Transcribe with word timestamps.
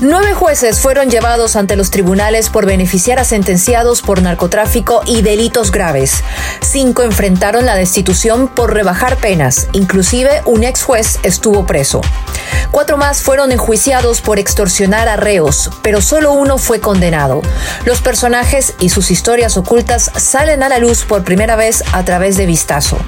Nueve 0.00 0.32
jueces 0.32 0.78
fueron 0.78 1.10
llevados 1.10 1.56
ante 1.56 1.74
los 1.74 1.90
tribunales 1.90 2.50
por 2.50 2.66
beneficiar 2.66 3.18
a 3.18 3.24
sentenciados 3.24 4.00
por 4.00 4.22
narcotráfico 4.22 5.02
y 5.06 5.22
delitos 5.22 5.72
graves. 5.72 6.22
Cinco 6.60 7.02
enfrentaron 7.02 7.66
la 7.66 7.74
destitución 7.74 8.46
por 8.46 8.72
rebajar 8.72 9.16
penas. 9.16 9.66
Inclusive 9.72 10.42
un 10.44 10.62
ex 10.62 10.84
juez 10.84 11.18
estuvo 11.24 11.66
preso. 11.66 12.00
Cuatro 12.70 12.96
más 12.96 13.22
fueron 13.22 13.50
enjuiciados 13.50 14.20
por 14.20 14.38
extorsionar 14.38 15.08
a 15.08 15.16
reos, 15.16 15.68
pero 15.82 16.00
solo 16.00 16.30
uno 16.30 16.58
fue 16.58 16.78
condenado. 16.78 17.42
Los 17.84 18.00
personajes 18.00 18.74
y 18.78 18.90
sus 18.90 19.10
historias 19.10 19.56
ocultas 19.56 20.12
salen 20.16 20.62
a 20.62 20.68
la 20.68 20.78
luz 20.78 21.02
por 21.02 21.24
primera 21.24 21.56
vez 21.56 21.82
a 21.92 22.04
través 22.04 22.36
de 22.36 22.46
Vistazo. 22.46 22.98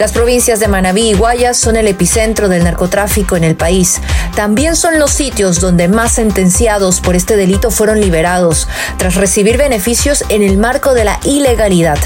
Las 0.00 0.12
provincias 0.12 0.60
de 0.60 0.66
Manabí 0.66 1.10
y 1.10 1.12
Guayas 1.12 1.58
son 1.58 1.76
el 1.76 1.86
epicentro 1.86 2.48
del 2.48 2.64
narcotráfico 2.64 3.36
en 3.36 3.44
el 3.44 3.54
país. 3.54 4.00
También 4.34 4.74
son 4.74 4.98
los 4.98 5.10
sitios 5.10 5.60
donde 5.60 5.88
más 5.88 6.12
sentenciados 6.12 7.02
por 7.02 7.16
este 7.16 7.36
delito 7.36 7.70
fueron 7.70 8.00
liberados, 8.00 8.66
tras 8.96 9.16
recibir 9.16 9.58
beneficios 9.58 10.24
en 10.30 10.42
el 10.42 10.56
marco 10.56 10.94
de 10.94 11.04
la 11.04 11.20
ilegalidad. 11.24 11.98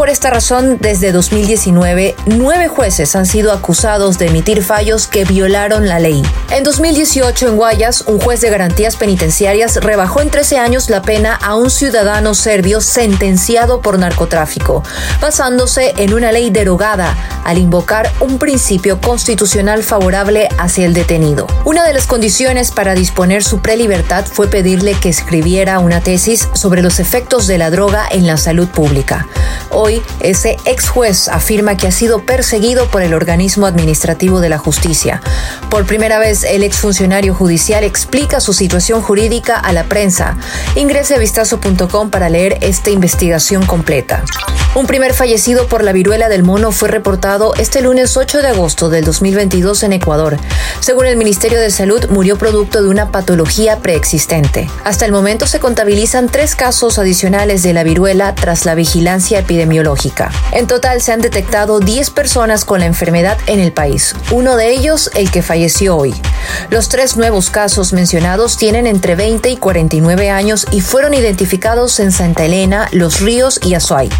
Por 0.00 0.08
esta 0.08 0.30
razón, 0.30 0.78
desde 0.80 1.12
2019, 1.12 2.14
nueve 2.24 2.68
jueces 2.68 3.14
han 3.16 3.26
sido 3.26 3.52
acusados 3.52 4.16
de 4.16 4.28
emitir 4.28 4.62
fallos 4.64 5.06
que 5.06 5.26
violaron 5.26 5.88
la 5.88 5.98
ley. 5.98 6.22
En 6.50 6.64
2018, 6.64 7.48
en 7.48 7.56
Guayas, 7.58 8.04
un 8.06 8.18
juez 8.18 8.40
de 8.40 8.48
garantías 8.48 8.96
penitenciarias 8.96 9.76
rebajó 9.76 10.22
en 10.22 10.30
13 10.30 10.56
años 10.56 10.88
la 10.88 11.02
pena 11.02 11.34
a 11.34 11.54
un 11.54 11.68
ciudadano 11.68 12.32
serbio 12.32 12.80
sentenciado 12.80 13.82
por 13.82 13.98
narcotráfico, 13.98 14.82
basándose 15.20 15.92
en 15.98 16.14
una 16.14 16.32
ley 16.32 16.48
derogada 16.48 17.14
al 17.44 17.58
invocar 17.58 18.10
un 18.20 18.38
principio 18.38 19.02
constitucional 19.02 19.82
favorable 19.82 20.48
hacia 20.56 20.86
el 20.86 20.94
detenido. 20.94 21.46
Una 21.66 21.84
de 21.84 21.92
las 21.92 22.06
condiciones 22.06 22.70
para 22.70 22.94
disponer 22.94 23.44
su 23.44 23.60
prelibertad 23.60 24.24
fue 24.24 24.48
pedirle 24.48 24.94
que 24.94 25.10
escribiera 25.10 25.78
una 25.78 26.00
tesis 26.00 26.48
sobre 26.54 26.80
los 26.80 27.00
efectos 27.00 27.46
de 27.46 27.58
la 27.58 27.70
droga 27.70 28.08
en 28.10 28.26
la 28.26 28.38
salud 28.38 28.68
pública. 28.68 29.26
Hoy, 29.70 30.02
ese 30.20 30.56
ex 30.64 30.88
juez 30.88 31.28
afirma 31.28 31.76
que 31.76 31.86
ha 31.86 31.92
sido 31.92 32.24
perseguido 32.24 32.88
por 32.90 33.02
el 33.02 33.14
organismo 33.14 33.66
administrativo 33.66 34.40
de 34.40 34.48
la 34.48 34.58
justicia. 34.58 35.22
Por 35.70 35.86
primera 35.86 36.18
vez, 36.18 36.44
el 36.44 36.62
exfuncionario 36.62 37.34
judicial 37.34 37.84
explica 37.84 38.40
su 38.40 38.52
situación 38.52 39.02
jurídica 39.02 39.56
a 39.56 39.72
la 39.72 39.84
prensa. 39.84 40.36
Ingrese 40.74 41.14
a 41.14 41.18
vistazo.com 41.18 42.10
para 42.10 42.28
leer 42.28 42.58
esta 42.60 42.90
investigación 42.90 43.64
completa. 43.64 44.24
Un 44.72 44.86
primer 44.86 45.14
fallecido 45.14 45.66
por 45.66 45.82
la 45.82 45.92
viruela 45.92 46.28
del 46.28 46.44
mono 46.44 46.70
fue 46.70 46.88
reportado 46.88 47.54
este 47.56 47.80
lunes 47.80 48.16
8 48.16 48.40
de 48.40 48.48
agosto 48.48 48.88
del 48.88 49.04
2022 49.04 49.82
en 49.82 49.92
Ecuador. 49.92 50.36
Según 50.78 51.06
el 51.06 51.16
Ministerio 51.16 51.58
de 51.58 51.72
Salud, 51.72 52.06
murió 52.08 52.38
producto 52.38 52.80
de 52.80 52.88
una 52.88 53.10
patología 53.10 53.80
preexistente. 53.80 54.70
Hasta 54.84 55.06
el 55.06 55.10
momento 55.10 55.48
se 55.48 55.58
contabilizan 55.58 56.28
tres 56.28 56.54
casos 56.54 57.00
adicionales 57.00 57.64
de 57.64 57.72
la 57.72 57.82
viruela 57.82 58.36
tras 58.36 58.64
la 58.64 58.76
vigilancia 58.76 59.40
epidemiológica. 59.40 60.30
En 60.52 60.68
total 60.68 61.02
se 61.02 61.10
han 61.10 61.20
detectado 61.20 61.80
10 61.80 62.10
personas 62.10 62.64
con 62.64 62.78
la 62.78 62.86
enfermedad 62.86 63.38
en 63.46 63.58
el 63.58 63.72
país, 63.72 64.14
uno 64.30 64.54
de 64.54 64.70
ellos 64.70 65.10
el 65.16 65.32
que 65.32 65.42
falleció 65.42 65.96
hoy. 65.96 66.14
Los 66.70 66.88
tres 66.88 67.16
nuevos 67.16 67.50
casos 67.50 67.92
mencionados 67.92 68.56
tienen 68.56 68.86
entre 68.86 69.16
20 69.16 69.50
y 69.50 69.56
49 69.56 70.30
años 70.30 70.64
y 70.70 70.80
fueron 70.80 71.12
identificados 71.12 71.98
en 71.98 72.12
Santa 72.12 72.44
Elena, 72.44 72.88
Los 72.92 73.20
Ríos 73.20 73.58
y 73.64 73.74
Azuay. 73.74 74.10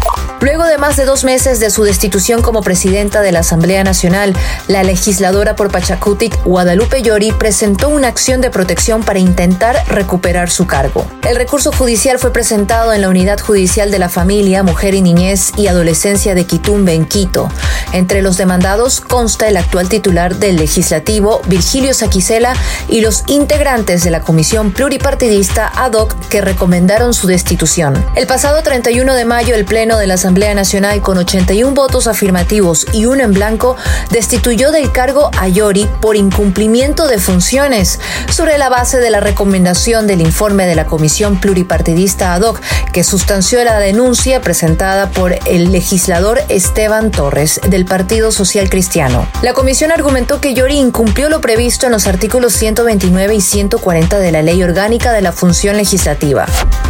Luego 0.41 0.65
de 0.65 0.79
más 0.79 0.97
de 0.97 1.05
dos 1.05 1.23
meses 1.23 1.59
de 1.59 1.69
su 1.69 1.83
destitución 1.83 2.41
como 2.41 2.63
presidenta 2.63 3.21
de 3.21 3.31
la 3.31 3.41
Asamblea 3.41 3.83
Nacional, 3.83 4.35
la 4.67 4.81
legisladora 4.81 5.55
por 5.55 5.71
Pachacutic, 5.71 6.43
Guadalupe 6.43 7.03
Llori, 7.03 7.31
presentó 7.31 7.89
una 7.89 8.07
acción 8.07 8.41
de 8.41 8.49
protección 8.49 9.03
para 9.03 9.19
intentar 9.19 9.75
recuperar 9.87 10.49
su 10.49 10.65
cargo. 10.65 11.05
El 11.29 11.35
recurso 11.35 11.71
judicial 11.71 12.17
fue 12.17 12.33
presentado 12.33 12.91
en 12.91 13.01
la 13.01 13.09
Unidad 13.09 13.39
Judicial 13.39 13.91
de 13.91 13.99
la 13.99 14.09
Familia, 14.09 14.63
Mujer 14.63 14.95
y 14.95 15.01
Niñez 15.03 15.51
y 15.57 15.67
Adolescencia 15.67 16.33
de 16.33 16.45
Quitumbe, 16.45 16.95
en 16.95 17.05
Quito. 17.05 17.47
Entre 17.91 18.23
los 18.23 18.37
demandados 18.37 18.99
consta 18.99 19.47
el 19.47 19.57
actual 19.57 19.89
titular 19.89 20.37
del 20.37 20.55
Legislativo, 20.55 21.41
Virgilio 21.45 21.93
Saquicela, 21.93 22.55
y 22.87 23.01
los 23.01 23.25
integrantes 23.27 24.03
de 24.03 24.09
la 24.09 24.21
Comisión 24.21 24.71
Pluripartidista 24.71 25.67
ad 25.67 25.93
hoc 25.93 26.15
que 26.29 26.41
recomendaron 26.41 27.13
su 27.13 27.27
destitución. 27.27 28.03
El 28.15 28.25
pasado 28.25 28.63
31 28.63 29.13
de 29.13 29.25
mayo, 29.25 29.53
el 29.53 29.65
Pleno 29.65 29.97
de 29.97 30.07
la 30.07 30.15
Asamblea 30.15 30.30
Asamblea 30.31 30.55
Nacional 30.55 31.01
con 31.01 31.17
81 31.17 31.73
votos 31.73 32.07
afirmativos 32.07 32.87
y 32.93 33.05
uno 33.05 33.21
en 33.21 33.33
blanco 33.33 33.75
destituyó 34.11 34.71
del 34.71 34.93
cargo 34.93 35.29
a 35.37 35.49
Yori 35.49 35.89
por 35.99 36.15
incumplimiento 36.15 37.09
de 37.09 37.17
funciones 37.17 37.99
sobre 38.29 38.57
la 38.57 38.69
base 38.69 38.99
de 38.99 39.09
la 39.09 39.19
recomendación 39.19 40.07
del 40.07 40.21
informe 40.21 40.65
de 40.67 40.75
la 40.75 40.85
Comisión 40.85 41.37
Pluripartidista 41.41 42.33
ad 42.33 42.43
hoc 42.43 42.61
que 42.93 43.03
sustanció 43.03 43.61
la 43.65 43.77
denuncia 43.79 44.39
presentada 44.39 45.09
por 45.09 45.37
el 45.45 45.73
legislador 45.73 46.39
Esteban 46.47 47.11
Torres 47.11 47.59
del 47.67 47.83
Partido 47.83 48.31
Social 48.31 48.69
Cristiano. 48.69 49.27
La 49.41 49.51
comisión 49.51 49.91
argumentó 49.91 50.39
que 50.39 50.53
Yori 50.53 50.77
incumplió 50.77 51.27
lo 51.27 51.41
previsto 51.41 51.87
en 51.87 51.91
los 51.91 52.07
artículos 52.07 52.53
129 52.53 53.35
y 53.35 53.41
140 53.41 54.17
de 54.17 54.31
la 54.31 54.41
Ley 54.41 54.63
Orgánica 54.63 55.11
de 55.11 55.23
la 55.23 55.33
Función 55.33 55.75
Legislativa. 55.75 56.45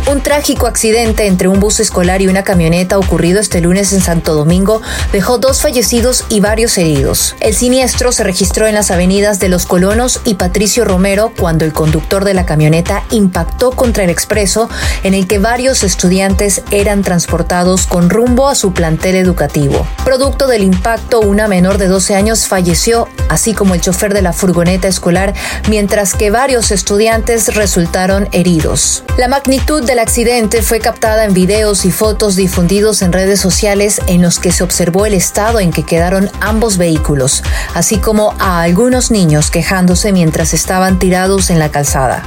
Un 0.08 0.22
trágico 0.22 0.68
accidente 0.68 1.28
entre 1.28 1.48
un 1.48 1.60
bus 1.60 1.80
escolar 1.80 2.22
y 2.22 2.28
una 2.28 2.44
camioneta 2.44 2.98
ocurrido 2.98 3.40
este 3.40 3.62
lunes 3.62 3.94
en 3.94 4.02
Santo 4.02 4.34
Domingo 4.34 4.82
dejó 5.14 5.38
dos 5.38 5.62
fallecidos 5.62 6.26
y 6.28 6.40
varios 6.40 6.78
heridos. 6.78 7.36
El 7.40 7.54
siniestro 7.54 8.12
se 8.12 8.24
registró 8.24 8.68
en 8.68 8.76
las 8.76 8.92
avenidas 8.92 9.40
de 9.40 9.48
Los 9.48 9.66
Colonos 9.66 10.20
y 10.26 10.34
Patricio 10.34 10.86
Romero 10.86 11.32
cuando 11.40 11.66
el 11.66 11.72
conductor 11.72 12.26
de 12.26 12.34
la 12.34 12.46
camioneta 12.46 13.04
impactó 13.12 13.72
contra 13.72 14.04
el 14.04 14.10
expreso 14.10 14.70
en 15.04 15.14
el 15.14 15.28
que 15.28 15.40
varios 15.40 15.84
estudiantes 15.84 16.64
eran 16.72 17.04
transportados 17.04 17.86
con 17.86 18.10
rumbo 18.10 18.50
a 18.50 18.56
su 18.56 18.74
plantel 18.74 19.16
educativo. 19.16 19.86
Producto 20.04 20.48
del 20.48 20.64
impacto, 20.64 21.20
una 21.20 21.48
menor 21.48 21.78
de 21.78 21.88
12 21.88 22.16
años 22.16 22.48
falleció, 22.48 23.08
así 23.30 23.54
como 23.54 23.76
el 23.76 23.82
chofer 23.82 24.14
de 24.14 24.24
la 24.24 24.34
furgoneta 24.34 24.88
escolar, 24.88 25.34
mientras 25.70 26.16
que 26.16 26.32
varios 26.32 26.72
estudiantes 26.72 27.56
resultaron 27.56 28.28
heridos. 28.32 29.04
La 29.18 29.28
magnitud 29.28 29.84
del 29.92 30.00
accidente 30.00 30.62
fue 30.62 30.80
captada 30.80 31.26
en 31.26 31.34
videos 31.34 31.84
y 31.84 31.92
fotos 31.92 32.38
difundidos 32.38 33.02
en 33.02 33.12
redes 33.12 33.42
sociales 33.42 34.00
en 34.08 34.22
los 34.22 34.40
que 34.40 34.54
se 34.54 34.64
observó 34.64 35.06
el 35.06 35.14
estado 35.14 35.60
en 35.60 35.72
que 35.72 35.84
quedaron 35.84 36.32
ambos 36.40 36.78
vehículos, 36.78 37.44
así 37.74 37.98
como 37.98 38.34
a 38.40 38.62
algunos 38.62 39.12
niños 39.12 39.52
quejándose 39.52 40.14
mientras 40.14 40.54
estaban 40.54 40.98
tirados 40.98 41.50
en 41.50 41.60
la 41.60 41.72
calzada. 41.72 42.24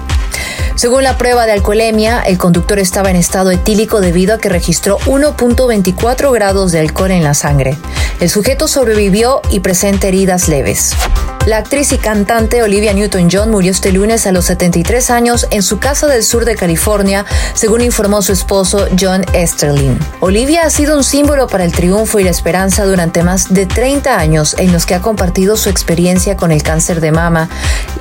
Según 0.74 1.04
la 1.04 1.16
prueba 1.16 1.46
de 1.46 1.52
alcoholemia, 1.52 2.20
el 2.20 2.36
conductor 2.36 2.78
estaba 2.78 3.08
en 3.08 3.16
estado 3.16 3.50
etílico 3.50 4.02
debido 4.02 4.34
a 4.34 4.38
que 4.38 4.50
registró 4.50 4.98
1.24 5.06 6.34
grados 6.34 6.70
de 6.70 6.80
alcohol 6.80 7.12
en 7.12 7.24
la 7.24 7.32
sangre. 7.32 7.78
El 8.20 8.28
sujeto 8.28 8.68
sobrevivió 8.68 9.40
y 9.50 9.60
presenta 9.60 10.08
heridas 10.08 10.48
leves. 10.48 10.94
La 11.46 11.58
actriz 11.58 11.92
y 11.92 11.98
cantante 11.98 12.62
Olivia 12.62 12.94
Newton-John 12.94 13.50
murió 13.50 13.70
este 13.70 13.92
lunes 13.92 14.26
a 14.26 14.32
los 14.32 14.46
73 14.46 15.10
años 15.10 15.46
en 15.50 15.62
su 15.62 15.78
casa 15.78 16.06
del 16.06 16.24
sur 16.24 16.46
de 16.46 16.56
California, 16.56 17.26
según 17.52 17.82
informó 17.82 18.22
su 18.22 18.32
esposo 18.32 18.88
John 18.98 19.26
Esterlin. 19.34 19.98
Olivia 20.20 20.62
ha 20.64 20.70
sido 20.70 20.96
un 20.96 21.04
símbolo 21.04 21.46
para 21.46 21.64
el 21.64 21.72
triunfo 21.72 22.18
y 22.18 22.24
la 22.24 22.30
esperanza 22.30 22.86
durante 22.86 23.22
más 23.22 23.52
de 23.52 23.66
30 23.66 24.18
años 24.18 24.56
en 24.58 24.72
los 24.72 24.86
que 24.86 24.94
ha 24.94 25.02
compartido 25.02 25.58
su 25.58 25.68
experiencia 25.68 26.34
con 26.34 26.50
el 26.50 26.62
cáncer 26.62 27.02
de 27.02 27.12
mama, 27.12 27.50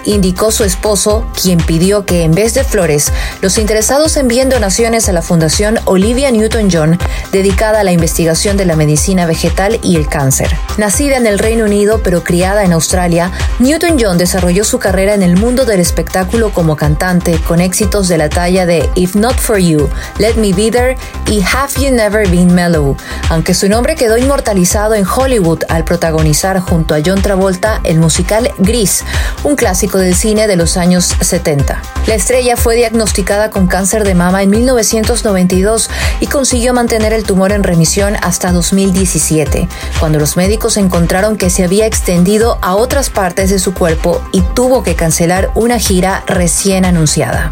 indicó 0.05 0.49
su 0.49 0.63
esposo, 0.63 1.27
quien 1.41 1.57
pidió 1.57 2.05
que 2.05 2.23
en 2.23 2.31
vez 2.31 2.53
de 2.53 2.63
flores, 2.63 3.11
los 3.41 3.57
interesados 3.57 4.15
envíen 4.15 4.47
donaciones 4.49 5.09
a 5.09 5.13
la 5.13 5.21
Fundación 5.21 5.79
Olivia 5.83 6.31
Newton-John, 6.31 6.97
dedicada 7.33 7.81
a 7.81 7.83
la 7.83 7.91
investigación 7.91 8.55
de 8.55 8.65
la 8.65 8.77
medicina 8.77 9.25
vegetal 9.25 9.81
y 9.83 9.97
el 9.97 10.07
cáncer. 10.07 10.55
Nacida 10.77 11.17
en 11.17 11.27
el 11.27 11.39
Reino 11.39 11.65
Unido 11.65 11.99
pero 12.03 12.23
criada 12.23 12.63
en 12.63 12.71
Australia, 12.71 13.32
Newton-John 13.59 14.17
desarrolló 14.17 14.63
su 14.63 14.79
carrera 14.79 15.13
en 15.13 15.23
el 15.23 15.37
mundo 15.37 15.65
del 15.65 15.79
espectáculo 15.79 16.51
como 16.51 16.75
cantante, 16.75 17.39
con 17.47 17.61
éxitos 17.61 18.07
de 18.07 18.17
la 18.17 18.29
talla 18.29 18.65
de 18.65 18.89
If 18.95 19.15
Not 19.15 19.37
For 19.37 19.57
You, 19.57 19.89
Let 20.17 20.35
Me 20.35 20.53
Be 20.53 20.71
There 20.71 20.97
y 21.27 21.41
Have 21.41 21.73
You 21.79 21.91
Never 21.91 22.27
Been 22.27 22.53
Mellow, 22.53 22.97
aunque 23.29 23.53
su 23.53 23.69
nombre 23.69 23.95
quedó 23.95 24.17
inmortalizado 24.17 24.95
en 24.95 25.05
Hollywood 25.05 25.63
al 25.69 25.83
protagonizar 25.83 26.59
junto 26.59 26.95
a 26.95 26.99
John 27.05 27.21
Travolta 27.21 27.79
el 27.83 27.99
musical 27.99 28.51
Gris, 28.57 29.03
un 29.43 29.55
clásico 29.55 29.97
del 29.97 30.15
cine 30.15 30.47
de 30.47 30.55
los 30.55 30.77
años 30.77 31.13
70. 31.21 31.81
La 32.07 32.15
estrella 32.15 32.57
fue 32.57 32.75
diagnosticada 32.75 33.49
con 33.49 33.67
cáncer 33.67 34.03
de 34.03 34.15
mama 34.15 34.43
en 34.43 34.49
1992 34.49 35.89
y 36.19 36.27
consiguió 36.27 36.73
mantener 36.73 37.13
el 37.13 37.23
tumor 37.23 37.51
en 37.51 37.63
remisión 37.63 38.17
hasta 38.21 38.51
2017, 38.51 39.67
cuando 39.99 40.19
los 40.19 40.37
médicos 40.37 40.77
encontraron 40.77 41.37
que 41.37 41.49
se 41.49 41.63
había 41.63 41.85
extendido 41.85 42.57
a 42.61 42.75
otras 42.75 43.09
partes 43.23 43.49
de 43.49 43.57
su 43.57 43.73
cuerpo 43.73 44.21
y 44.33 44.41
tuvo 44.41 44.83
que 44.83 44.95
cancelar 44.95 45.49
una 45.55 45.79
gira 45.79 46.25
recién 46.27 46.83
anunciada. 46.83 47.51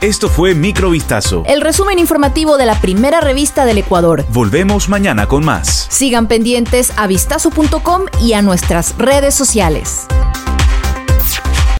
Esto 0.00 0.28
fue 0.28 0.54
Microvistazo. 0.54 1.42
El 1.44 1.60
resumen 1.60 1.98
informativo 1.98 2.56
de 2.56 2.66
la 2.66 2.80
primera 2.80 3.20
revista 3.20 3.64
del 3.64 3.78
Ecuador. 3.78 4.24
Volvemos 4.28 4.88
mañana 4.88 5.26
con 5.26 5.44
más. 5.44 5.88
Sigan 5.90 6.28
pendientes 6.28 6.92
a 6.96 7.08
vistazo.com 7.08 8.02
y 8.22 8.34
a 8.34 8.42
nuestras 8.42 8.96
redes 8.96 9.34
sociales. 9.34 10.06